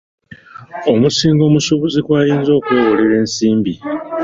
[0.93, 3.73] Omusingo omusuubuzi kwayinza okwewolera ensimbi.